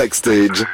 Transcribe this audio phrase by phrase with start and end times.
[0.00, 0.64] Backstage.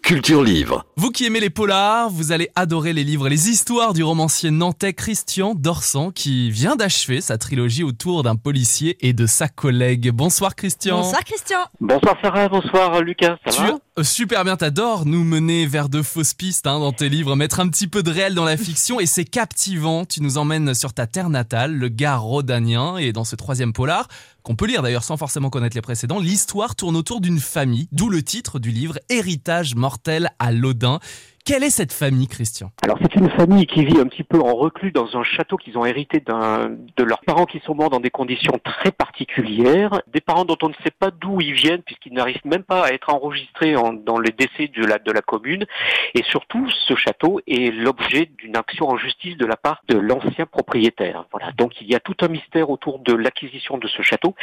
[0.00, 0.84] Culture Livre.
[0.96, 4.52] Vous qui aimez les polars, vous allez adorer les livres et les histoires du romancier
[4.52, 10.12] nantais Christian Dorsan qui vient d'achever sa trilogie autour d'un policier et de sa collègue.
[10.12, 10.98] Bonsoir Christian.
[10.98, 11.58] Bonsoir Christian.
[11.80, 16.34] Bonsoir Sarah, bonsoir Lucas, ça Tu va super bien, t'adores nous mener vers de fausses
[16.34, 19.06] pistes hein, dans tes livres, mettre un petit peu de réel dans la fiction et
[19.06, 20.04] c'est captivant.
[20.04, 24.08] Tu nous emmènes sur ta terre natale, le Gard rhodanien et dans ce troisième polar
[24.42, 28.10] qu'on peut lire d'ailleurs sans forcément connaître les précédents, l'histoire tourne autour d'une famille, d'où
[28.10, 31.00] le titre du livre Héritage mortel à l'Odin.
[31.46, 32.72] Quelle est cette famille, Christian?
[32.82, 35.78] Alors c'est une famille qui vit un petit peu en reclus dans un château qu'ils
[35.78, 40.44] ont hérité de leurs parents qui sont morts dans des conditions très particulières, des parents
[40.44, 43.76] dont on ne sait pas d'où ils viennent puisqu'ils n'arrivent même pas à être enregistrés
[43.76, 45.66] en- dans les décès de la, de la commune.
[46.14, 50.46] Et surtout, ce château est l'objet d'une action en justice de la part de l'ancien
[50.46, 51.26] propriétaire.
[51.30, 51.52] Voilà.
[51.52, 54.34] Donc il y a tout un mystère autour de l'acquisition de ce château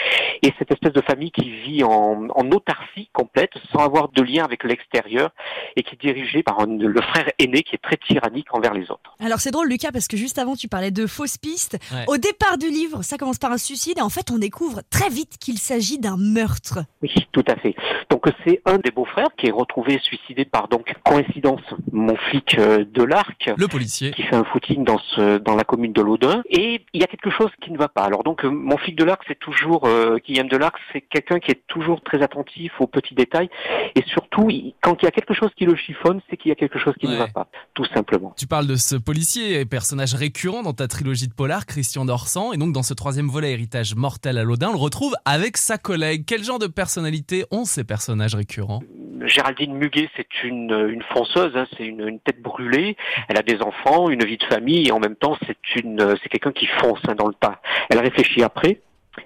[0.42, 4.46] et cette espèce de famille qui vit en, en autarcie complète sans avoir de lien
[4.46, 5.32] avec l'extérieur
[5.76, 8.90] et qui est dirigée par un- le frère aîné qui est très tyrannique envers les
[8.92, 9.16] autres.
[9.20, 11.78] Alors c'est drôle Lucas parce que juste avant tu parlais de fausses pistes.
[11.92, 12.06] Ouais.
[12.08, 15.10] Au départ du livre, ça commence par un suicide et en fait on découvre très
[15.10, 16.80] vite qu'il s'agit d'un meurtre.
[17.02, 17.76] Oui, tout à fait.
[18.10, 22.86] Donc c'est un des beaux-frères qui est retrouvé suicidé par donc coïncidence mon flic euh,
[22.86, 24.12] de l'Arc Le policier.
[24.12, 27.08] qui fait un footing dans ce dans la commune de l'Audin et il y a
[27.08, 28.04] quelque chose qui ne va pas.
[28.04, 31.40] Alors donc euh, mon flic de l'Arc c'est toujours euh, Guillaume de l'Arc c'est quelqu'un
[31.40, 33.50] qui est toujours très attentif aux petits détails
[33.96, 36.52] et surtout il- quand il y a quelque chose qui le chiffonne c'est qu'il y
[36.52, 37.14] a quelque chose qui Ouais.
[37.14, 38.34] ne va pas tout simplement.
[38.38, 42.58] Tu parles de ce policier, personnage récurrent dans ta trilogie de polar, Christian Dorsan, et
[42.58, 46.24] donc dans ce troisième volet, Héritage mortel à l'Odin, on le retrouve avec sa collègue.
[46.28, 48.82] Quel genre de personnalité ont ces personnages récurrents?
[49.26, 52.98] Géraldine Muguet, c'est une, une fonceuse, hein, c'est une, une tête brûlée.
[53.30, 56.30] Elle a des enfants, une vie de famille, et en même temps, c'est une, c'est
[56.30, 57.62] quelqu'un qui fonce hein, dans le tas.
[57.90, 58.82] Elle réfléchit après,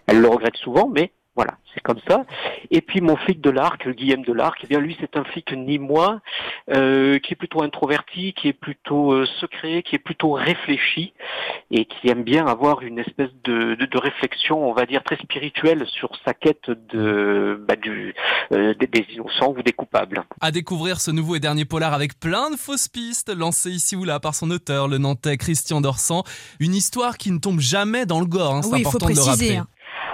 [0.06, 2.26] elle le regrette souvent, mais voilà, c'est comme ça.
[2.72, 5.54] Et puis mon flic de l'Arc, Guillaume de l'Arc, eh bien lui, c'est un flic
[5.54, 6.20] ni moi,
[6.74, 11.14] euh, qui est plutôt introverti, qui est plutôt euh, secret, qui est plutôt réfléchi,
[11.72, 15.18] et qui aime bien avoir une espèce de, de, de réflexion, on va dire très
[15.18, 18.16] spirituelle, sur sa quête de, bah, du,
[18.52, 20.24] euh, des, des innocents ou des coupables.
[20.42, 24.04] À découvrir ce nouveau et dernier polar avec plein de fausses pistes, lancé ici ou
[24.04, 26.24] là par son auteur, le Nantais Christian Dorsan.
[26.60, 29.10] Une histoire qui ne tombe jamais dans le gore, hein, c'est oui, il faut important
[29.10, 29.56] de le rappeler.
[29.58, 29.68] hein.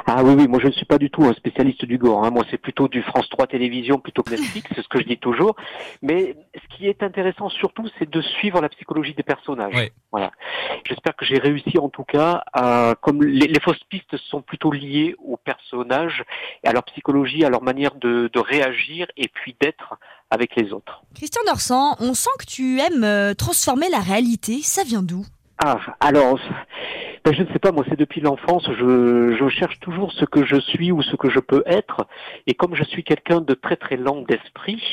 [0.06, 2.26] Ah oui, oui, moi je ne suis pas du tout un spécialiste du gore.
[2.26, 2.32] Hein.
[2.32, 5.18] Moi c'est plutôt du France 3 télévision plutôt que Netflix, c'est ce que je dis
[5.18, 5.56] toujours.
[6.02, 9.74] Mais ce qui est intéressant surtout, c'est de suivre la psychologie des personnages.
[9.74, 9.92] Ouais.
[10.12, 10.32] Voilà.
[10.86, 14.72] J'espère que j'ai réussi en tout cas à, comme les, les fausses pistes sont plutôt
[14.72, 16.24] liées aux personnages,
[16.64, 19.96] et à leur psychologie, à leur manière de, de réagir et puis d'être
[20.30, 21.04] avec les autres.
[21.16, 24.62] Christian Dorsan, on sent que tu aimes euh, transformer la réalité.
[24.64, 25.26] Ça vient d'où?
[25.64, 26.40] Ah, alors,
[27.24, 30.46] ben, je ne sais pas, moi c'est depuis l'enfance, je, je cherche toujours ce que
[30.46, 32.06] je suis ou ce que je peux être,
[32.48, 34.84] et comme je suis quelqu'un de très très lent d'esprit,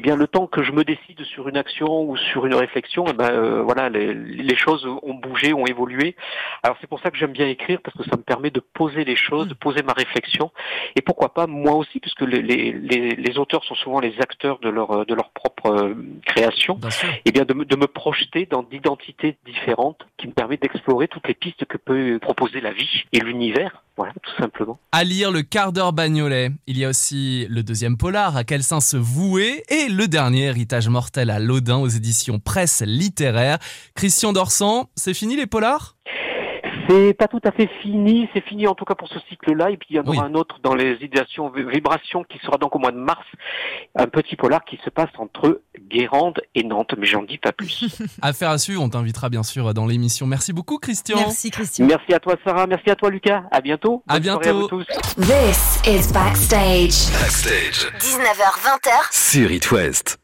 [0.00, 3.04] eh bien le temps que je me décide sur une action ou sur une réflexion,
[3.10, 6.16] eh ben euh, voilà, les, les choses ont bougé, ont évolué.
[6.62, 9.04] Alors c'est pour ça que j'aime bien écrire, parce que ça me permet de poser
[9.04, 10.52] les choses, de poser ma réflexion,
[10.96, 14.58] et pourquoi pas moi aussi, puisque les, les, les, les auteurs sont souvent les acteurs
[14.60, 15.94] de leur, de leur propre euh,
[16.24, 16.88] création Bien
[17.26, 21.28] eh bien de, me- de me projeter dans d'identités différentes qui me permet d'explorer toutes
[21.28, 23.82] les pistes que peut proposer la vie et l'univers.
[23.96, 24.78] Voilà, tout simplement.
[24.92, 26.52] À lire le quart d'heure bagnolet.
[26.66, 30.44] Il y a aussi le deuxième polar, à quel sein se vouer, et le dernier,
[30.44, 33.58] Héritage mortel à l'Odin aux éditions Presse littéraire.
[33.94, 35.96] Christian Dorsan, c'est fini les polars?
[36.90, 39.76] C'est pas tout à fait fini, c'est fini en tout cas pour ce cycle-là, et
[39.76, 40.18] puis il y en aura Oui.
[40.30, 43.24] un autre dans les idéations vi- vibrations qui sera donc au mois de mars,
[43.96, 47.86] un petit polar qui se passe entre Guérande et Nantes, mais j'en dis pas plus.
[48.22, 50.26] Affaire à suivre, on t'invitera bien sûr dans l'émission.
[50.26, 51.16] Merci beaucoup Christian.
[51.18, 51.86] Merci Christian.
[51.86, 54.02] merci à toi Sarah, merci à toi Lucas, à bientôt.
[54.08, 54.82] À Bonne soirée à vous bientôt.
[54.82, 55.22] tous.
[55.26, 57.12] This is Backstage.
[57.20, 57.86] Backstage.
[58.00, 59.12] 19h20h.
[59.12, 60.18] Sur It West.